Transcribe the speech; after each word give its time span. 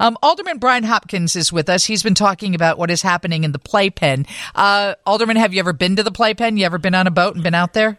Um, 0.00 0.16
Alderman 0.22 0.58
Brian 0.58 0.82
Hopkins 0.82 1.36
is 1.36 1.52
with 1.52 1.68
us. 1.68 1.84
He's 1.84 2.02
been 2.02 2.14
talking 2.14 2.54
about 2.54 2.78
what 2.78 2.90
is 2.90 3.02
happening 3.02 3.44
in 3.44 3.52
the 3.52 3.58
playpen. 3.58 4.26
Uh, 4.54 4.94
Alderman, 5.06 5.36
have 5.36 5.52
you 5.52 5.60
ever 5.60 5.74
been 5.74 5.96
to 5.96 6.02
the 6.02 6.10
playpen? 6.10 6.56
You 6.56 6.64
ever 6.64 6.78
been 6.78 6.94
on 6.94 7.06
a 7.06 7.10
boat 7.10 7.34
and 7.34 7.44
been 7.44 7.54
out 7.54 7.74
there? 7.74 7.98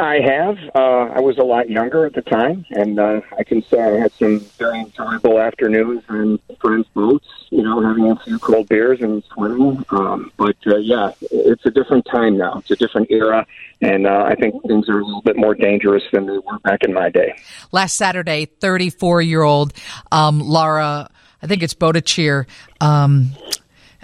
I 0.00 0.20
have. 0.20 0.58
Uh, 0.74 1.12
I 1.14 1.20
was 1.20 1.36
a 1.36 1.42
lot 1.42 1.68
younger 1.68 2.06
at 2.06 2.14
the 2.14 2.22
time, 2.22 2.64
and 2.70 2.98
uh, 2.98 3.20
I 3.36 3.44
can 3.44 3.62
say 3.62 3.80
I 3.80 3.98
had 3.98 4.12
some 4.12 4.40
very 4.40 4.80
enjoyable 4.80 5.38
afternoons 5.38 6.02
on 6.08 6.38
friends' 6.58 6.86
boats. 6.94 7.26
You 7.50 7.62
know, 7.62 7.82
having 7.82 8.10
a 8.10 8.16
few 8.16 8.38
cold 8.38 8.68
beers 8.68 9.02
and 9.02 9.22
swimming. 9.34 9.84
Um, 9.90 10.32
but 10.38 10.56
uh, 10.66 10.76
yeah, 10.76 11.12
it's 11.20 11.66
a 11.66 11.70
different 11.70 12.06
time 12.06 12.38
now. 12.38 12.58
It's 12.58 12.70
a 12.70 12.76
different 12.76 13.10
era, 13.10 13.46
and 13.82 14.06
uh, 14.06 14.24
I 14.26 14.36
think 14.36 14.62
things 14.62 14.88
are 14.88 15.00
a 15.00 15.04
little 15.04 15.22
bit 15.22 15.36
more 15.36 15.54
dangerous 15.54 16.04
than 16.12 16.26
they 16.26 16.38
were 16.38 16.58
back 16.60 16.82
in 16.82 16.94
my 16.94 17.10
day. 17.10 17.34
Last 17.70 17.96
Saturday, 17.96 18.46
34 18.46 19.20
year 19.20 19.42
old 19.42 19.74
um, 20.10 20.40
Laura. 20.40 21.10
I 21.42 21.46
think 21.46 21.62
it's 21.62 21.74
Bodacheer, 21.74 22.46
um, 22.82 23.30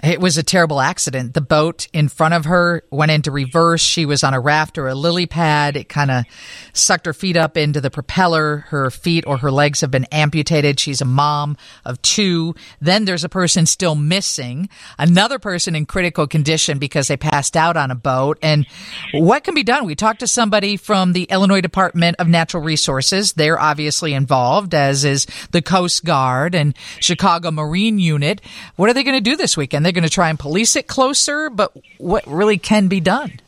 it 0.03 0.21
was 0.21 0.37
a 0.37 0.43
terrible 0.43 0.79
accident. 0.79 1.33
The 1.33 1.41
boat 1.41 1.87
in 1.91 2.07
front 2.07 2.35
of 2.35 2.45
her 2.45 2.83
went 2.91 3.11
into 3.11 3.31
reverse. 3.31 3.81
She 3.81 4.05
was 4.05 4.23
on 4.23 4.35
a 4.35 4.39
raft 4.39 4.77
or 4.77 4.87
a 4.87 4.93
lily 4.93 5.25
pad. 5.25 5.75
It 5.75 5.89
kind 5.89 6.11
of 6.11 6.25
sucked 6.71 7.07
her 7.07 7.13
feet 7.13 7.35
up 7.35 7.57
into 7.57 7.81
the 7.81 7.89
propeller. 7.89 8.57
Her 8.67 8.91
feet 8.91 9.25
or 9.25 9.37
her 9.37 9.49
legs 9.49 9.81
have 9.81 9.89
been 9.89 10.05
amputated. 10.05 10.79
She's 10.79 11.01
a 11.01 11.05
mom 11.05 11.57
of 11.83 11.99
two. 12.03 12.53
Then 12.79 13.05
there's 13.05 13.23
a 13.23 13.29
person 13.29 13.65
still 13.65 13.95
missing, 13.95 14.69
another 14.99 15.39
person 15.39 15.75
in 15.75 15.87
critical 15.87 16.27
condition 16.27 16.77
because 16.77 17.07
they 17.07 17.17
passed 17.17 17.57
out 17.57 17.75
on 17.75 17.89
a 17.89 17.95
boat. 17.95 18.37
And 18.43 18.67
what 19.13 19.43
can 19.43 19.55
be 19.55 19.63
done? 19.63 19.85
We 19.85 19.95
talked 19.95 20.19
to 20.19 20.27
somebody 20.27 20.77
from 20.77 21.13
the 21.13 21.23
Illinois 21.23 21.61
Department 21.61 22.17
of 22.19 22.27
Natural 22.27 22.61
Resources. 22.61 23.33
They're 23.33 23.59
obviously 23.59 24.13
involved, 24.13 24.75
as 24.75 25.05
is 25.05 25.25
the 25.51 25.63
Coast 25.63 26.05
Guard 26.05 26.53
and 26.53 26.77
Chicago 26.99 27.49
Marine 27.49 27.97
Unit. 27.97 28.41
What 28.75 28.91
are 28.91 28.93
they 28.93 29.03
going 29.03 29.17
to 29.17 29.21
do 29.21 29.35
this 29.35 29.57
weekend? 29.57 29.86
They're 29.87 29.93
going 29.93 30.03
to 30.03 30.09
try 30.09 30.29
and 30.29 30.37
police 30.37 30.75
it 30.75 30.85
closer, 30.85 31.49
but 31.49 31.71
what 31.97 32.27
really 32.27 32.57
can 32.57 32.89
be 32.89 32.99
done? 32.99 33.39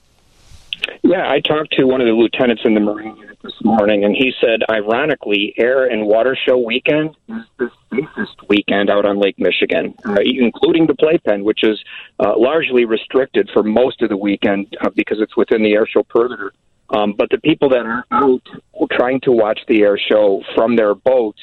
Yeah, 1.04 1.30
I 1.30 1.42
talked 1.42 1.74
to 1.74 1.84
one 1.84 2.00
of 2.00 2.08
the 2.08 2.14
lieutenants 2.14 2.62
in 2.64 2.76
the 2.76 2.80
Marine 2.80 3.18
unit 3.18 3.38
this 3.44 3.62
morning, 3.62 4.06
and 4.06 4.16
he 4.16 4.32
said, 4.40 4.62
ironically, 4.70 5.54
Air 5.58 5.86
and 5.86 6.06
Water 6.06 6.38
Show 6.48 6.58
weekend 6.58 7.18
is 7.28 7.44
the 7.58 7.70
safest 7.92 8.38
weekend 8.48 8.90
out 8.90 9.06
on 9.06 9.20
Lake 9.20 9.38
Michigan, 9.38 9.94
uh, 10.06 10.16
including 10.24 10.88
the 10.88 10.96
playpen, 10.96 11.44
which 11.44 11.64
is 11.64 11.78
uh, 12.22 12.38
largely 12.38 12.86
restricted 12.86 13.50
for 13.52 13.62
most 13.62 14.02
of 14.02 14.08
the 14.08 14.18
weekend 14.18 14.78
uh, 14.80 14.90
because 14.96 15.20
it's 15.20 15.36
within 15.36 15.62
the 15.62 15.74
air 15.74 15.86
show 15.86 16.04
perimeter. 16.04 16.54
Um, 16.90 17.16
but 17.18 17.30
the 17.32 17.38
people 17.38 17.68
that 17.70 17.86
are 17.86 18.06
out 18.12 18.48
trying 18.94 19.20
to 19.22 19.34
watch 19.34 19.60
the 19.68 19.82
air 19.82 19.98
show 19.98 20.42
from 20.56 20.78
their 20.78 20.96
boats, 20.96 21.42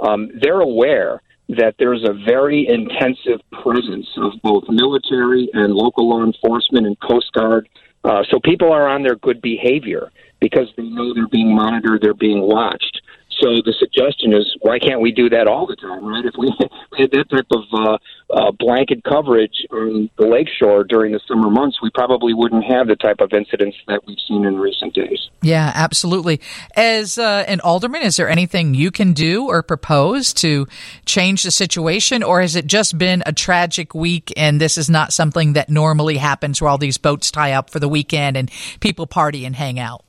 um, 0.00 0.30
they're 0.40 0.60
aware 0.60 1.20
that 1.48 1.74
there's 1.78 2.04
a 2.04 2.12
very 2.12 2.66
intensive 2.68 3.40
presence 3.62 4.06
of 4.18 4.32
both 4.42 4.64
military 4.68 5.48
and 5.54 5.72
local 5.72 6.08
law 6.08 6.22
enforcement 6.22 6.86
and 6.86 6.98
Coast 7.00 7.32
Guard. 7.32 7.68
Uh, 8.04 8.22
so 8.30 8.38
people 8.40 8.70
are 8.72 8.86
on 8.86 9.02
their 9.02 9.16
good 9.16 9.40
behavior 9.40 10.10
because 10.40 10.68
they 10.76 10.84
know 10.84 11.14
they're 11.14 11.26
being 11.28 11.54
monitored, 11.54 12.00
they're 12.02 12.14
being 12.14 12.42
watched. 12.42 13.00
So 13.40 13.62
the 13.64 13.74
suggestion 13.78 14.32
is, 14.32 14.56
why 14.60 14.78
can't 14.78 15.00
we 15.00 15.12
do 15.12 15.28
that 15.30 15.46
all 15.46 15.66
the 15.66 15.76
time, 15.76 16.04
right? 16.04 16.24
If 16.24 16.34
we, 16.36 16.50
had 16.98 17.12
that 17.12 17.30
type 17.30 17.46
of 17.52 17.62
uh, 17.72 17.98
uh, 18.34 18.50
blanket 18.52 19.04
coverage 19.04 19.64
on 19.70 20.10
the 20.18 20.26
lakeshore 20.26 20.82
during 20.82 21.12
the 21.12 21.20
summer 21.28 21.48
months, 21.48 21.78
we 21.80 21.90
probably 21.90 22.34
wouldn't 22.34 22.64
have 22.64 22.88
the 22.88 22.96
type 22.96 23.20
of 23.20 23.32
incidents 23.32 23.76
that 23.86 24.00
we've 24.06 24.18
seen 24.26 24.44
in 24.44 24.58
recent 24.58 24.94
days. 24.94 25.30
Yeah, 25.42 25.70
absolutely. 25.74 26.40
As 26.74 27.16
uh, 27.16 27.44
an 27.46 27.60
alderman, 27.60 28.02
is 28.02 28.16
there 28.16 28.28
anything 28.28 28.74
you 28.74 28.90
can 28.90 29.12
do 29.12 29.46
or 29.46 29.62
propose 29.62 30.34
to 30.34 30.66
change 31.06 31.44
the 31.44 31.52
situation, 31.52 32.24
or 32.24 32.40
has 32.40 32.56
it 32.56 32.66
just 32.66 32.98
been 32.98 33.22
a 33.24 33.32
tragic 33.32 33.94
week 33.94 34.32
and 34.36 34.60
this 34.60 34.76
is 34.76 34.90
not 34.90 35.12
something 35.12 35.52
that 35.52 35.68
normally 35.68 36.16
happens 36.16 36.60
where 36.60 36.68
all 36.68 36.78
these 36.78 36.98
boats 36.98 37.30
tie 37.30 37.52
up 37.52 37.70
for 37.70 37.78
the 37.78 37.88
weekend 37.88 38.36
and 38.36 38.50
people 38.80 39.06
party 39.06 39.44
and 39.44 39.54
hang 39.54 39.78
out? 39.78 40.04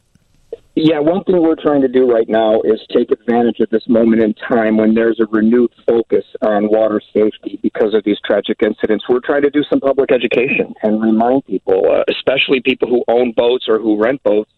Yeah, 0.76 1.00
one 1.00 1.24
thing 1.26 1.42
we're 1.42 1.62
trying 1.62 1.82
to 1.82 1.88
do 1.88 2.10
right 2.10 2.30
now 2.30 2.62
is 2.62 2.80
take 2.96 3.12
advantage 3.12 3.60
of 3.60 3.70
this 3.70 3.88
moment 3.90 4.22
in 4.22 4.34
time 4.34 4.78
when 4.78 4.94
there's 4.94 5.20
a 5.20 5.26
renewed 5.26 5.72
focus 5.86 6.24
on 6.42 6.70
water 6.70 7.02
safety 7.14 7.60
because 7.62 7.94
of 7.94 8.04
these 8.06 8.18
tragic 8.24 8.62
incidents. 8.62 9.04
We're 9.10 9.20
trying 9.20 9.42
to 9.42 9.50
do 9.50 9.64
some 9.70 9.82
public 9.82 10.12
education 10.12 10.74
and 10.84 11.02
remind 11.02 11.46
people, 11.46 11.84
uh, 11.92 12.04
especially 12.08 12.62
people 12.62 12.88
who 12.88 13.04
own 13.08 13.34
boats 13.34 13.66
or 13.68 13.80
who 13.80 14.02
rent 14.02 14.24
boats, 14.24 14.52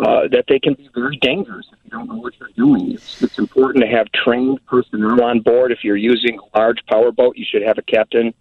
uh, 0.00 0.28
that 0.32 0.46
they 0.48 0.58
can 0.58 0.74
be 0.74 0.88
very 0.94 1.16
dangerous 1.18 1.66
if 1.72 1.78
you 1.84 1.90
don't 1.90 2.08
know 2.08 2.16
what 2.16 2.32
you're 2.40 2.50
doing. 2.56 2.92
It's, 2.92 3.22
it's 3.22 3.38
important 3.38 3.84
to 3.84 3.90
have 3.90 4.06
trained 4.12 4.64
personnel 4.66 5.22
on 5.22 5.40
board. 5.40 5.70
If 5.70 5.84
you're 5.84 5.96
using 5.96 6.38
a 6.38 6.58
large 6.58 6.78
power 6.86 7.12
boat, 7.12 7.36
you 7.36 7.44
should 7.48 7.62
have 7.62 7.78
a 7.78 7.82
captain 7.82 8.32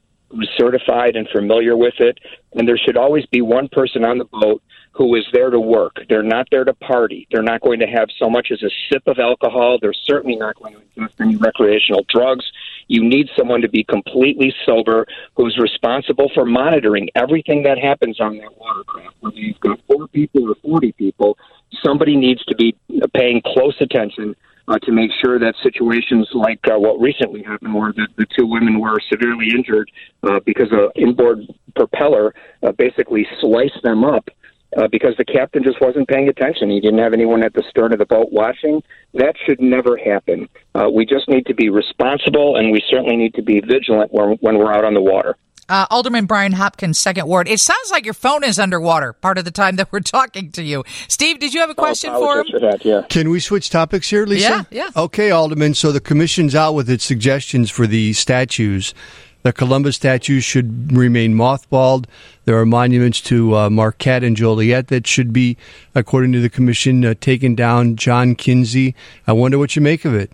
certified 0.58 1.16
and 1.16 1.28
familiar 1.30 1.76
with 1.76 1.96
it. 2.00 2.20
And 2.54 2.68
there 2.68 2.78
should 2.78 2.98
always 2.98 3.26
be 3.28 3.42
one 3.42 3.68
person 3.70 4.04
on 4.04 4.18
the 4.18 4.26
boat 4.26 4.62
who 4.92 5.16
is 5.16 5.26
there 5.32 5.52
to 5.52 5.60
work. 5.60 5.98
They're 6.10 6.24
not 6.24 6.48
there 6.50 6.64
to 6.64 6.74
party. 6.74 7.28
They're 7.32 7.44
not 7.44 7.62
going 7.62 7.80
to 7.80 7.86
have 7.86 8.10
so 8.18 8.30
much 8.30 8.48
as 8.52 8.64
a 8.64 8.70
sip 8.92 9.04
of 9.06 9.20
alcohol. 9.20 9.78
They're 9.80 9.94
certainly 9.94 10.36
not 10.36 10.56
going 10.56 10.74
to 10.74 10.82
ingest 11.00 11.22
any 11.22 11.36
recreational 11.36 12.04
drugs. 12.10 12.46
You 12.88 13.08
need 13.08 13.30
someone 13.38 13.62
to 13.62 13.70
be 13.70 13.84
completely 13.84 14.54
sober 14.66 15.06
who's 15.36 15.58
responsible 15.60 16.32
for 16.34 16.46
monitoring 16.46 17.10
everything 17.14 17.64
that 17.64 17.78
happens 17.78 18.20
on 18.20 18.38
that 18.38 18.58
watercraft. 18.58 19.16
Whether 19.20 19.38
you've 19.38 19.60
got 19.60 19.80
four 19.88 20.08
people 20.08 20.50
or 20.50 20.56
40 20.56 20.94
people, 20.94 21.38
somebody 21.86 22.16
needs 22.16 22.44
to 22.46 22.56
be 22.56 22.76
paying 23.14 23.42
close 23.46 23.76
attention 23.80 24.36
uh, 24.68 24.78
to 24.80 24.92
make 24.92 25.12
sure 25.24 25.40
that 25.40 25.56
situations 25.64 26.28
like 26.34 26.60
uh, 26.68 26.78
what 26.78 27.00
recently 27.00 27.44
happened, 27.44 27.74
where 27.74 27.94
the, 27.94 28.08
the 28.18 28.26
two 28.38 28.46
women 28.46 28.80
were 28.80 29.00
severely 29.10 29.50
injured 29.50 29.90
uh, 30.24 30.40
because 30.46 30.72
an 30.72 30.90
inboard 30.96 31.40
propeller 31.76 32.34
uh, 32.64 32.72
basically 32.74 33.28
sliced 33.40 33.82
them 33.84 34.04
up, 34.04 34.30
uh, 34.78 34.88
because 34.92 35.16
the 35.18 35.26
captain 35.26 35.64
just 35.64 35.80
wasn't 35.80 36.08
paying 36.08 36.28
attention. 36.28 36.70
He 36.70 36.82
didn't 36.82 37.00
have 37.00 37.14
anyone 37.14 37.44
at 37.44 37.54
the 37.54 37.64
stern 37.70 37.94
of 37.94 38.00
the 38.00 38.06
boat 38.06 38.32
watching. 38.32 38.84
That 39.14 39.36
should 39.46 39.62
never 39.62 39.96
happen. 39.98 40.50
Uh, 40.76 40.90
we 40.94 41.06
just 41.06 41.30
need 41.30 41.46
to 41.46 41.54
be 41.54 41.70
responsible, 41.70 42.58
and 42.58 42.72
we 42.72 42.84
certainly 42.90 43.16
need 43.16 43.34
to 43.36 43.42
be 43.42 43.62
vigilant 43.62 44.12
when, 44.12 44.38
when 44.42 44.58
we're 44.58 44.74
out 44.74 44.84
on 44.84 44.94
the 44.94 45.02
water. 45.02 45.38
Uh, 45.70 45.86
Alderman 45.90 46.26
Brian 46.26 46.54
Hopkins, 46.54 46.98
second 46.98 47.28
ward. 47.28 47.48
It 47.48 47.60
sounds 47.60 47.92
like 47.92 48.06
your 48.06 48.14
phone 48.14 48.44
is 48.44 48.58
underwater 48.58 49.14
part 49.14 49.38
of 49.38 49.46
the 49.46 49.52
time 49.52 49.76
that 49.76 49.90
we're 49.92 50.00
talking 50.00 50.52
to 50.54 50.64
you. 50.64 50.84
Steve, 51.08 51.40
did 51.40 51.54
you 51.54 51.60
have 51.62 51.70
a 51.70 51.76
question 51.76 52.12
oh, 52.14 52.20
for 52.20 52.40
him? 52.40 52.48
For 52.52 52.60
that, 52.60 52.86
yeah. 52.86 53.02
Can 53.10 53.30
we 53.30 53.40
switch 53.40 53.70
topics 53.70 54.10
here, 54.10 54.26
Lisa? 54.26 54.68
Yeah, 54.72 54.90
yeah. 54.96 55.02
Okay, 55.02 55.32
Alderman. 55.32 55.74
So 55.74 55.92
the 55.92 56.00
commission's 56.00 56.56
out 56.56 56.74
with 56.74 56.90
its 56.90 57.04
suggestions 57.04 57.70
for 57.70 57.86
the 57.86 58.14
statues. 58.14 58.94
The 59.44 59.54
Columbus 59.54 59.96
statues 59.96 60.44
should 60.44 60.92
remain 60.92 61.34
mothballed. 61.34 62.06
There 62.46 62.58
are 62.58 62.66
monuments 62.66 63.22
to 63.22 63.56
uh, 63.56 63.70
Marquette 63.70 64.24
and 64.24 64.36
Joliet 64.36 64.88
that 64.88 65.08
should 65.08 65.32
be, 65.32 65.58
according 65.96 66.34
to 66.34 66.42
the 66.42 66.50
commission, 66.50 67.06
uh, 67.06 67.14
taken 67.20 67.56
down. 67.56 67.96
John 67.96 68.36
Kinzie. 68.36 68.96
I 69.26 69.34
wonder 69.34 69.58
what 69.58 69.76
you 69.76 69.82
make 69.82 70.06
of 70.06 70.14
it. 70.14 70.32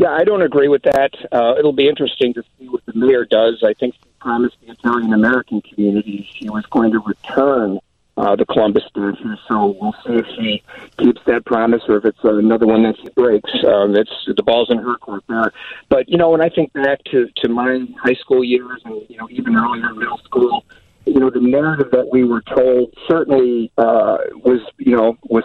Yeah, 0.00 0.12
I 0.12 0.24
don't 0.24 0.40
agree 0.40 0.68
with 0.68 0.84
that. 0.84 1.10
Uh, 1.30 1.56
it'll 1.58 1.74
be 1.74 1.86
interesting 1.86 2.32
to 2.32 2.42
see 2.58 2.70
what 2.70 2.80
the 2.86 2.94
mayor 2.94 3.26
does. 3.26 3.62
I 3.62 3.74
think 3.74 3.92
she 3.96 4.08
promised 4.18 4.56
the 4.62 4.72
Italian 4.72 5.12
American 5.12 5.60
community 5.60 6.26
she 6.38 6.48
was 6.48 6.64
going 6.70 6.92
to 6.92 7.00
return 7.00 7.78
uh, 8.16 8.34
the 8.34 8.46
Columbus 8.46 8.84
statue. 8.88 9.36
So 9.46 9.76
we'll 9.78 9.92
see 10.06 10.14
if 10.14 10.26
she 10.28 10.62
keeps 10.96 11.20
that 11.26 11.44
promise 11.44 11.82
or 11.86 11.98
if 11.98 12.06
it's 12.06 12.18
another 12.24 12.66
one 12.66 12.82
that 12.84 12.96
she 12.96 13.10
breaks. 13.10 13.50
Um, 13.62 13.94
it's 13.94 14.10
the 14.26 14.42
ball's 14.42 14.70
in 14.70 14.78
her 14.78 14.96
court 14.96 15.22
there. 15.28 15.52
But 15.90 16.08
you 16.08 16.16
know, 16.16 16.30
when 16.30 16.40
I 16.40 16.48
think 16.48 16.72
back 16.72 17.04
to 17.10 17.28
to 17.42 17.50
my 17.50 17.86
high 18.02 18.14
school 18.14 18.42
years 18.42 18.80
and 18.86 19.02
you 19.10 19.18
know 19.18 19.28
even 19.28 19.54
earlier 19.54 19.92
middle 19.92 20.16
school, 20.24 20.64
you 21.04 21.20
know, 21.20 21.28
the 21.28 21.40
narrative 21.40 21.90
that 21.92 22.08
we 22.10 22.24
were 22.24 22.40
told 22.40 22.94
certainly 23.06 23.70
uh, 23.76 24.16
was 24.36 24.60
you 24.78 24.96
know 24.96 25.18
was 25.24 25.44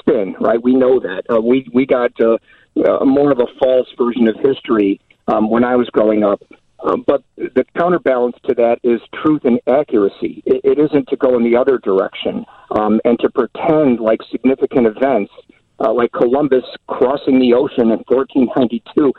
spin. 0.00 0.34
Right? 0.40 0.60
We 0.60 0.74
know 0.74 0.98
that 0.98 1.22
uh, 1.30 1.40
we 1.40 1.68
we 1.72 1.86
got 1.86 2.20
uh, 2.20 2.38
uh, 2.76 3.04
more 3.04 3.30
of 3.30 3.38
a 3.38 3.46
false 3.58 3.88
version 3.98 4.28
of 4.28 4.36
history 4.36 5.00
um, 5.28 5.50
when 5.50 5.64
I 5.64 5.76
was 5.76 5.88
growing 5.90 6.24
up. 6.24 6.42
Um, 6.84 7.04
but 7.06 7.22
the 7.36 7.64
counterbalance 7.78 8.36
to 8.48 8.54
that 8.54 8.78
is 8.82 9.00
truth 9.22 9.42
and 9.44 9.60
accuracy. 9.68 10.42
It, 10.46 10.62
it 10.64 10.78
isn't 10.78 11.08
to 11.08 11.16
go 11.16 11.36
in 11.36 11.44
the 11.44 11.56
other 11.56 11.78
direction 11.78 12.44
um, 12.72 13.00
and 13.04 13.18
to 13.20 13.30
pretend 13.30 14.00
like 14.00 14.20
significant 14.30 14.88
events, 14.88 15.32
uh, 15.78 15.92
like 15.92 16.10
Columbus 16.12 16.64
crossing 16.88 17.38
the 17.38 17.54
ocean 17.54 17.90
in 17.92 18.02
1492, 18.08 19.12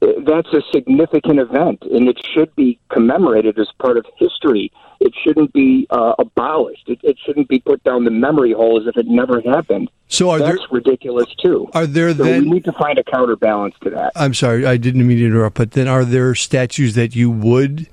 that's 0.00 0.48
a 0.54 0.62
significant 0.72 1.38
event, 1.38 1.82
and 1.82 2.08
it 2.08 2.18
should 2.34 2.54
be 2.56 2.78
commemorated 2.90 3.58
as 3.58 3.68
part 3.78 3.98
of 3.98 4.06
history. 4.16 4.72
It 4.98 5.12
shouldn't 5.22 5.52
be 5.52 5.86
uh, 5.90 6.14
abolished. 6.18 6.88
It, 6.88 7.00
it, 7.02 7.18
shouldn't 7.24 7.48
be 7.48 7.58
put 7.58 7.82
down 7.84 8.04
the 8.04 8.10
memory 8.10 8.52
hole 8.52 8.80
as 8.80 8.86
if 8.86 8.96
it 8.96 9.06
never 9.06 9.40
happened. 9.42 9.90
So 10.08 10.30
are 10.30 10.38
that's 10.38 10.58
there, 10.58 10.68
ridiculous 10.70 11.26
too. 11.42 11.68
Are 11.74 11.86
there 11.86 12.14
so 12.14 12.24
then? 12.24 12.44
We 12.44 12.50
need 12.50 12.64
to 12.64 12.72
find 12.72 12.98
a 12.98 13.04
counterbalance 13.04 13.74
to 13.82 13.90
that. 13.90 14.12
I'm 14.16 14.34
sorry, 14.34 14.66
I 14.66 14.76
didn't 14.78 15.06
mean 15.06 15.18
to 15.18 15.26
interrupt, 15.26 15.56
but 15.56 15.72
then 15.72 15.86
are 15.86 16.04
there 16.04 16.34
statues 16.34 16.94
that 16.94 17.14
you 17.14 17.30
would 17.30 17.88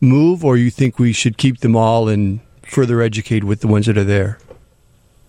move, 0.00 0.44
or 0.44 0.56
you 0.56 0.70
think 0.70 0.98
we 0.98 1.12
should 1.12 1.38
keep 1.38 1.58
them 1.58 1.74
all 1.74 2.08
and 2.08 2.40
further 2.62 3.02
educate 3.02 3.42
with 3.42 3.60
the 3.60 3.68
ones 3.68 3.86
that 3.86 3.98
are 3.98 4.04
there? 4.04 4.38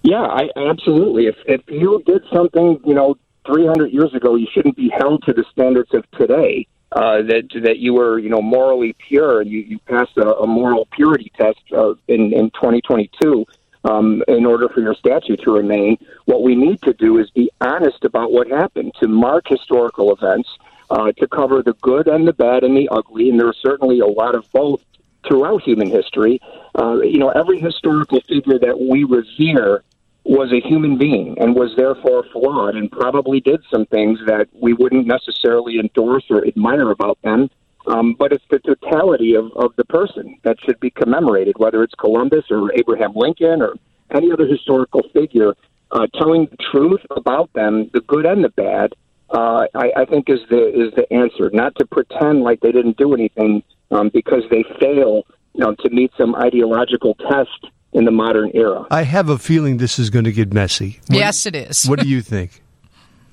Yeah, 0.03 0.21
I 0.21 0.49
absolutely. 0.55 1.25
If 1.25 1.35
if 1.45 1.61
you 1.67 2.01
did 2.05 2.23
something, 2.31 2.79
you 2.85 2.93
know, 2.93 3.15
300 3.51 3.91
years 3.91 4.13
ago, 4.13 4.35
you 4.35 4.47
shouldn't 4.53 4.75
be 4.75 4.89
held 4.89 5.23
to 5.23 5.33
the 5.33 5.45
standards 5.51 5.93
of 5.93 6.09
today. 6.11 6.67
uh, 6.91 7.21
that 7.21 7.43
that 7.63 7.77
you 7.77 7.93
were 7.93 8.17
you 8.17 8.29
know 8.29 8.41
morally 8.41 8.95
pure 9.07 9.41
and 9.41 9.49
you, 9.49 9.59
you 9.59 9.79
passed 9.79 10.17
a, 10.17 10.35
a 10.37 10.47
moral 10.47 10.87
purity 10.91 11.31
test 11.37 11.59
uh, 11.71 11.93
in 12.07 12.33
in 12.33 12.49
2022 12.51 13.45
um, 13.83 14.23
in 14.27 14.45
order 14.45 14.67
for 14.69 14.81
your 14.81 14.95
statue 14.95 15.35
to 15.37 15.51
remain. 15.51 15.97
What 16.25 16.41
we 16.41 16.55
need 16.55 16.81
to 16.83 16.93
do 16.93 17.19
is 17.19 17.29
be 17.31 17.51
honest 17.61 18.03
about 18.03 18.31
what 18.31 18.47
happened 18.49 18.93
to 19.01 19.07
mark 19.07 19.47
historical 19.47 20.11
events, 20.13 20.49
uh, 20.89 21.11
to 21.13 21.27
cover 21.27 21.61
the 21.61 21.73
good 21.73 22.07
and 22.07 22.27
the 22.27 22.33
bad 22.33 22.63
and 22.63 22.75
the 22.75 22.89
ugly, 22.89 23.29
and 23.29 23.39
there 23.39 23.47
are 23.47 23.61
certainly 23.61 23.99
a 23.99 24.07
lot 24.07 24.33
of 24.35 24.51
both 24.51 24.83
throughout 25.27 25.61
human 25.61 25.89
history. 25.89 26.41
Uh, 26.77 27.01
you 27.01 27.19
know, 27.19 27.29
every 27.29 27.59
historical 27.59 28.19
figure 28.21 28.57
that 28.57 28.79
we 28.79 29.03
revere 29.03 29.83
was 30.29 30.53
a 30.53 30.61
human 30.61 30.95
being 30.95 31.35
and 31.39 31.55
was 31.55 31.73
therefore 31.75 32.23
flawed 32.31 32.75
and 32.75 32.91
probably 32.91 33.39
did 33.39 33.59
some 33.73 33.87
things 33.87 34.19
that 34.27 34.47
we 34.53 34.73
wouldn't 34.73 35.07
necessarily 35.07 35.79
endorse 35.79 36.23
or 36.29 36.45
admire 36.45 36.91
about 36.91 37.19
them. 37.23 37.49
Um, 37.87 38.13
but 38.13 38.31
it's 38.31 38.43
the 38.51 38.59
totality 38.59 39.33
of, 39.33 39.51
of 39.55 39.75
the 39.75 39.85
person 39.85 40.37
that 40.43 40.57
should 40.61 40.79
be 40.79 40.91
commemorated, 40.91 41.55
whether 41.57 41.81
it's 41.81 41.95
Columbus 41.95 42.45
or 42.51 42.71
Abraham 42.75 43.13
Lincoln 43.15 43.63
or 43.63 43.73
any 44.11 44.31
other 44.31 44.45
historical 44.45 45.01
figure. 45.13 45.55
Uh, 45.91 46.05
telling 46.13 46.45
the 46.45 46.57
truth 46.71 47.01
about 47.09 47.51
them, 47.53 47.89
the 47.93 48.01
good 48.01 48.27
and 48.27 48.43
the 48.43 48.49
bad, 48.49 48.93
uh, 49.31 49.65
I, 49.73 49.91
I 49.97 50.05
think 50.05 50.29
is 50.29 50.41
the 50.51 50.67
is 50.67 50.93
the 50.93 51.11
answer. 51.11 51.49
Not 51.51 51.73
to 51.79 51.85
pretend 51.87 52.43
like 52.43 52.59
they 52.59 52.71
didn't 52.71 52.97
do 52.97 53.15
anything 53.15 53.63
um, 53.89 54.11
because 54.13 54.43
they 54.51 54.63
fail 54.79 55.23
you 55.55 55.61
know, 55.61 55.73
to 55.73 55.89
meet 55.89 56.11
some 56.15 56.35
ideological 56.35 57.15
test 57.15 57.71
in 57.93 58.05
the 58.05 58.11
modern 58.11 58.51
era. 58.53 58.85
I 58.91 59.03
have 59.03 59.29
a 59.29 59.37
feeling 59.37 59.77
this 59.77 59.97
is 59.99 60.09
going 60.09 60.25
to 60.25 60.31
get 60.31 60.53
messy. 60.53 60.99
What, 61.07 61.19
yes, 61.19 61.45
it 61.45 61.55
is. 61.55 61.85
what 61.85 61.99
do 61.99 62.07
you 62.07 62.21
think? 62.21 62.61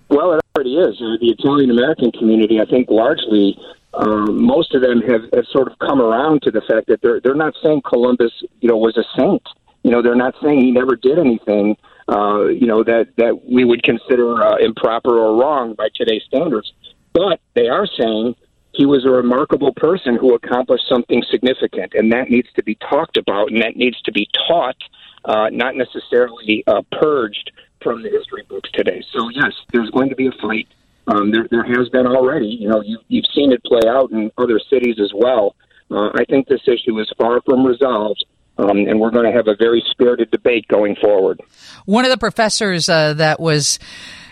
Well, 0.08 0.32
it 0.32 0.40
already 0.56 0.76
is. 0.76 0.94
Uh, 1.00 1.16
the 1.20 1.34
Italian 1.38 1.70
American 1.70 2.12
community, 2.12 2.60
I 2.60 2.64
think, 2.64 2.88
largely 2.88 3.58
um, 3.96 4.44
most 4.44 4.74
of 4.74 4.82
them 4.82 5.00
have, 5.02 5.22
have 5.34 5.46
sort 5.50 5.70
of 5.70 5.78
come 5.78 6.00
around 6.00 6.42
to 6.42 6.50
the 6.50 6.60
fact 6.60 6.86
that 6.88 7.00
they're 7.02 7.20
they're 7.20 7.34
not 7.34 7.54
saying 7.62 7.82
Columbus, 7.82 8.32
you 8.60 8.68
know, 8.68 8.76
was 8.76 8.96
a 8.96 9.04
saint. 9.18 9.42
You 9.82 9.90
know, 9.90 10.02
they're 10.02 10.14
not 10.14 10.34
saying 10.42 10.60
he 10.60 10.70
never 10.70 10.96
did 10.96 11.18
anything, 11.18 11.76
uh, 12.08 12.46
you 12.46 12.66
know, 12.66 12.84
that 12.84 13.08
that 13.16 13.48
we 13.48 13.64
would 13.64 13.82
consider 13.82 14.42
uh, 14.42 14.56
improper 14.56 15.18
or 15.18 15.40
wrong 15.40 15.74
by 15.74 15.88
today's 15.94 16.22
standards. 16.26 16.72
But 17.12 17.40
they 17.54 17.68
are 17.68 17.86
saying 17.86 18.36
he 18.76 18.84
was 18.84 19.04
a 19.04 19.10
remarkable 19.10 19.72
person 19.72 20.16
who 20.16 20.34
accomplished 20.34 20.84
something 20.88 21.22
significant, 21.30 21.94
and 21.94 22.12
that 22.12 22.28
needs 22.28 22.48
to 22.56 22.62
be 22.62 22.74
talked 22.76 23.16
about, 23.16 23.50
and 23.50 23.62
that 23.62 23.76
needs 23.76 24.00
to 24.02 24.12
be 24.12 24.28
taught, 24.46 24.76
uh, 25.24 25.48
not 25.50 25.74
necessarily 25.76 26.62
uh, 26.66 26.82
purged 26.92 27.52
from 27.82 28.02
the 28.02 28.10
history 28.10 28.42
books 28.48 28.70
today. 28.72 29.02
So 29.12 29.28
yes, 29.30 29.52
there's 29.72 29.90
going 29.90 30.10
to 30.10 30.16
be 30.16 30.26
a 30.26 30.32
fight. 30.42 30.68
Um, 31.06 31.30
there, 31.30 31.46
there 31.50 31.64
has 31.64 31.88
been 31.88 32.06
already. 32.06 32.48
You 32.48 32.68
know, 32.68 32.82
you, 32.82 32.98
you've 33.08 33.26
seen 33.34 33.52
it 33.52 33.62
play 33.64 33.88
out 33.88 34.10
in 34.10 34.30
other 34.36 34.58
cities 34.58 34.96
as 35.00 35.12
well. 35.14 35.54
Uh, 35.90 36.10
I 36.14 36.24
think 36.28 36.48
this 36.48 36.62
issue 36.66 36.98
is 36.98 37.10
far 37.16 37.40
from 37.42 37.64
resolved. 37.64 38.24
Um, 38.58 38.78
and 38.88 38.98
we're 38.98 39.10
going 39.10 39.26
to 39.26 39.36
have 39.36 39.48
a 39.48 39.54
very 39.54 39.84
spirited 39.90 40.30
debate 40.30 40.66
going 40.66 40.96
forward. 40.96 41.42
One 41.84 42.06
of 42.06 42.10
the 42.10 42.16
professors 42.16 42.88
uh, 42.88 43.12
that 43.14 43.38
was 43.38 43.78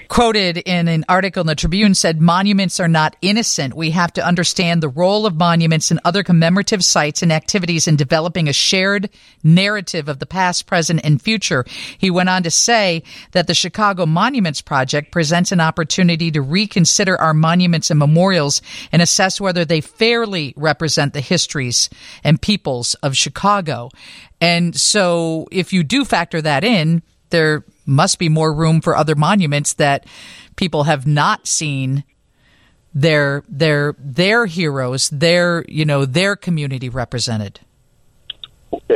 quoted 0.09 0.59
in 0.59 0.89
an 0.89 1.05
article 1.09 1.41
in 1.41 1.47
the 1.47 1.55
Tribune 1.55 1.95
said 1.95 2.21
monuments 2.21 2.81
are 2.81 2.89
not 2.89 3.17
innocent. 3.23 3.75
We 3.75 3.91
have 3.91 4.13
to 4.15 4.27
understand 4.27 4.83
the 4.83 4.89
role 4.89 5.27
of 5.27 5.37
monuments 5.37 5.91
and 5.91 6.01
other 6.05 6.23
commemorative 6.23 6.85
sites 6.85 7.23
and 7.23 7.33
activities 7.33 7.87
in 7.87 7.97
developing 7.97 8.49
a 8.49 8.53
shared 8.53 9.11
narrative 9.43 10.09
of 10.09 10.19
the 10.19 10.27
past, 10.27 10.67
present, 10.67 11.01
and 11.05 11.21
future. 11.21 11.65
He 11.99 12.11
went 12.11 12.29
on 12.29 12.43
to 12.45 12.51
say 12.51 13.03
that 13.33 13.47
the 13.47 13.55
Chicago 13.55 14.07
Monuments 14.07 14.61
Project 14.61 15.13
presents 15.13 15.53
an 15.53 15.61
opportunity 15.61 16.31
to 16.31 16.43
reconsider 16.43 17.21
our 17.21 17.35
monuments 17.35 17.91
and 17.91 17.99
memorials 17.99 18.63
and 18.93 19.03
assess 19.03 19.41
whether 19.41 19.65
they 19.65 19.81
fairly 19.81 20.55
represent 20.57 21.13
the 21.13 21.21
histories 21.21 21.91
and 22.23 22.41
peoples 22.41 22.95
of 22.95 23.17
Chicago. 23.17 23.91
And 24.41 24.75
so 24.75 25.49
if 25.51 25.73
you 25.73 25.83
do 25.83 26.05
factor 26.05 26.43
that 26.43 26.65
in, 26.65 27.03
there 27.31 27.65
must 27.87 28.19
be 28.19 28.29
more 28.29 28.53
room 28.53 28.81
for 28.81 28.97
other 28.97 29.15
monuments 29.15 29.75
that 29.75 30.07
people 30.57 30.85
have 30.85 31.07
not 31.07 31.47
seen 31.47 32.05
their 32.95 33.43
their 33.49 33.95
their 33.99 34.47
heroes, 34.47 35.11
their 35.11 35.65
you 35.69 35.85
know 35.85 36.05
their 36.05 36.37
community 36.37 36.89
represented. 36.89 37.61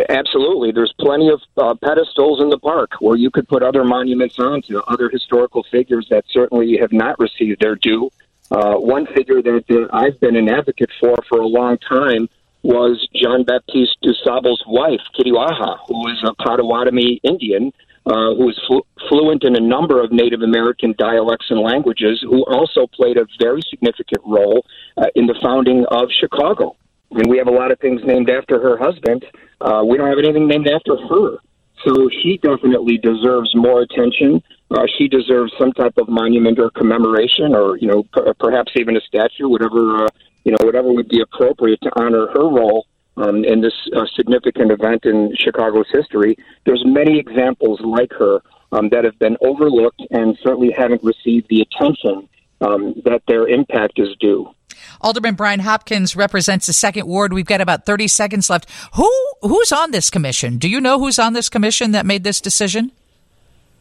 Absolutely, 0.09 0.73
there's 0.73 0.93
plenty 0.99 1.29
of 1.29 1.41
uh, 1.57 1.75
pedestals 1.83 2.41
in 2.41 2.49
the 2.49 2.59
park 2.59 2.93
where 3.01 3.17
you 3.17 3.31
could 3.31 3.49
put 3.49 3.63
other 3.63 3.85
monuments 3.85 4.39
on 4.39 4.63
to 4.63 4.83
other 4.85 5.09
historical 5.09 5.65
figures 5.71 6.07
that 6.11 6.25
certainly 6.31 6.77
have 6.79 6.93
not 6.93 7.19
received 7.19 7.61
their 7.61 7.77
due. 7.77 8.11
Uh, 8.51 8.75
one 8.75 9.07
figure 9.07 9.43
that 9.43 9.65
uh, 9.71 9.97
I've 9.97 10.19
been 10.21 10.37
an 10.37 10.49
advocate 10.49 10.91
for 11.01 11.17
for 11.29 11.41
a 11.41 11.47
long 11.47 11.79
time 11.79 12.29
was 12.63 13.07
John 13.15 13.45
Baptiste 13.45 13.99
du 14.03 14.13
Sable's 14.25 14.63
wife, 14.67 15.01
Kitihawa, 15.17 15.79
who 15.87 15.95
was 15.95 16.23
a 16.25 16.35
Potawatomi 16.43 17.21
Indian 17.23 17.73
uh, 18.09 18.35
who 18.35 18.47
was 18.47 18.61
flu- 18.67 18.87
fluent 19.09 19.45
in 19.45 19.55
a 19.55 19.61
number 19.61 20.03
of 20.03 20.11
Native 20.11 20.43
American 20.43 20.95
dialects 20.97 21.47
and 21.51 21.61
languages, 21.61 22.21
who 22.23 22.45
also 22.47 22.87
played 22.87 23.19
a 23.19 23.27
very 23.39 23.61
significant 23.69 24.23
role 24.25 24.65
uh, 24.97 25.07
in 25.15 25.27
the 25.27 25.39
founding 25.43 25.85
of 25.91 26.09
Chicago. 26.19 26.75
And 27.11 27.29
we 27.29 27.39
have 27.39 27.49
a 27.49 27.53
lot 27.53 27.71
of 27.71 27.79
things 27.81 28.01
named 28.05 28.31
after 28.31 28.61
her 28.61 28.79
husband. 28.79 29.25
Uh, 29.61 29.83
we 29.87 29.97
don't 29.99 30.09
have 30.09 30.19
anything 30.19 30.49
named 30.49 30.69
after 30.69 30.97
her. 30.97 31.37
So 31.85 32.09
she 32.23 32.39
definitely 32.39 32.99
deserves 32.99 33.55
more 33.55 33.83
attention. 33.83 34.43
Uh, 34.71 34.87
she 34.99 35.09
deserves 35.09 35.53
some 35.59 35.73
type 35.73 35.97
of 35.97 36.09
monument 36.09 36.59
or 36.59 36.71
commemoration, 36.71 37.55
or 37.55 37.77
you 37.77 37.87
know, 37.87 38.03
p- 38.03 38.33
perhaps 38.39 38.73
even 38.77 38.97
a 38.97 39.01
statue, 39.01 39.49
whatever 39.49 40.05
uh, 40.05 40.09
you 40.45 40.53
know, 40.53 40.65
whatever 40.65 40.93
would 40.93 41.09
be 41.09 41.21
appropriate 41.21 41.81
to 41.83 41.91
honor 41.97 42.27
her 42.33 42.49
role 42.49 42.87
um, 43.23 43.45
in 43.45 43.61
this 43.61 43.75
uh, 43.97 44.07
significant 44.17 44.71
event 44.71 45.05
in 45.05 45.35
Chicago's 45.37 45.89
history. 45.93 46.37
There's 46.67 46.83
many 46.85 47.19
examples 47.19 47.81
like 47.81 48.13
her 48.19 48.41
um, 48.73 48.89
that 48.91 49.05
have 49.05 49.19
been 49.19 49.37
overlooked 49.41 50.03
and 50.11 50.37
certainly 50.43 50.71
haven't 50.77 51.03
received 51.03 51.49
the 51.49 51.63
attention 51.63 52.29
um, 52.61 52.95
that 53.05 53.23
their 53.29 53.47
impact 53.49 53.99
is 53.99 54.09
due. 54.21 54.53
Alderman 55.01 55.35
Brian 55.35 55.61
Hopkins 55.61 56.17
represents 56.17 56.67
the 56.67 56.73
second 56.73 57.07
ward. 57.07 57.33
We've 57.33 57.47
got 57.47 57.61
about 57.61 57.87
30 57.87 58.09
seconds 58.09 58.51
left. 58.51 58.69
Who 58.95 59.11
who's 59.43 59.73
on 59.73 59.91
this 59.91 60.11
commission? 60.11 60.59
Do 60.59 60.69
you 60.69 60.81
know 60.81 60.99
who's 60.99 61.19
on 61.19 61.33
this 61.33 61.49
commission 61.49 61.93
that 61.93 62.07
made 62.07 62.25
this 62.25 62.41
decision? 62.41 62.93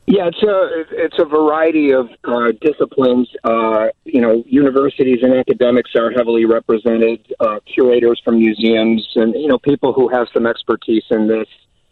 Yeah, 0.10 0.28
it's 0.28 0.42
a 0.42 0.86
it's 1.04 1.20
a 1.20 1.26
variety 1.26 1.92
of 1.92 2.08
uh, 2.24 2.54
disciplines. 2.62 3.30
Uh, 3.44 3.88
you 4.06 4.22
know, 4.22 4.42
universities 4.48 5.20
and 5.22 5.34
academics 5.34 5.92
are 5.98 6.12
heavily 6.12 6.46
represented. 6.46 7.20
Uh, 7.42 7.60
curators 7.66 8.22
from 8.24 8.40
museums, 8.40 9.06
and 9.16 9.36
you 9.36 9.48
know, 9.48 9.60
people 9.60 9.92
who 9.92 10.08
have 10.08 10.28
some 10.34 10.48
expertise 10.48 11.04
in 11.12 11.28
this. 11.28 11.48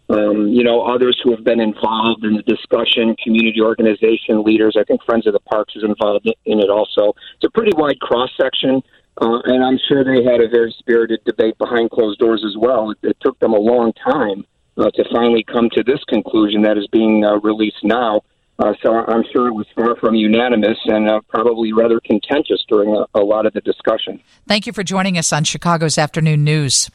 Um, 0.08 0.48
you 0.48 0.64
know, 0.64 0.82
others 0.82 1.20
who 1.24 1.32
have 1.32 1.44
been 1.44 1.60
involved 1.60 2.24
in 2.24 2.36
the 2.36 2.44
discussion, 2.44 3.18
community 3.22 3.60
organization 3.60 4.44
leaders. 4.44 4.78
I 4.80 4.86
think 4.86 5.04
Friends 5.04 5.28
of 5.28 5.34
the 5.34 5.40
Parks 5.42 5.76
is 5.76 5.84
involved 5.84 6.32
in 6.46 6.60
it 6.60 6.70
also. 6.70 7.16
It's 7.36 7.44
a 7.44 7.50
pretty 7.50 7.76
wide 7.76 8.00
cross 8.00 8.30
section, 8.40 8.82
uh, 9.20 9.40
and 9.44 9.62
I'm 9.62 9.80
sure 9.90 10.06
they 10.06 10.24
had 10.24 10.40
a 10.40 10.48
very 10.48 10.74
spirited 10.80 11.20
debate 11.26 11.58
behind 11.58 11.90
closed 11.90 12.20
doors 12.20 12.46
as 12.46 12.56
well. 12.56 12.92
It, 12.92 12.98
it 13.02 13.18
took 13.20 13.38
them 13.40 13.52
a 13.52 13.60
long 13.60 13.92
time 13.94 14.46
uh, 14.78 14.92
to 14.92 15.04
finally 15.12 15.44
come 15.44 15.70
to 15.72 15.84
this 15.84 16.04
conclusion 16.08 16.62
that 16.64 16.78
is 16.78 16.88
being 16.88 17.24
uh, 17.24 17.40
released 17.40 17.84
now. 17.84 18.22
Uh, 18.58 18.74
so 18.82 18.94
I'm 18.94 19.24
sure 19.34 19.48
it 19.48 19.54
was 19.54 19.68
far 19.76 19.98
from 19.98 20.16
unanimous 20.16 20.78
and 20.86 21.10
uh, 21.10 21.20
probably 21.28 21.74
rather 21.74 22.00
contentious 22.00 22.64
during 22.70 22.96
a, 22.96 23.06
a 23.14 23.20
lot 23.20 23.46
of 23.46 23.54
the 23.54 23.62
discussion. 23.62 24.22
Thank 24.48 24.66
you 24.66 24.72
for 24.72 24.84
joining 24.84 25.18
us 25.18 25.34
on 25.34 25.44
Chicago's 25.44 25.98
Afternoon 25.98 26.44
News. 26.44 26.90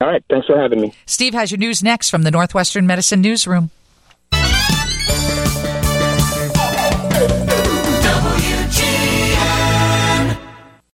All 0.00 0.08
right. 0.08 0.24
Thanks 0.30 0.46
for 0.46 0.58
having 0.58 0.80
me. 0.80 0.94
Steve 1.04 1.34
has 1.34 1.50
your 1.50 1.58
news 1.58 1.82
next 1.82 2.08
from 2.08 2.22
the 2.22 2.30
Northwestern 2.30 2.86
Medicine 2.86 3.20
Newsroom. 3.20 3.70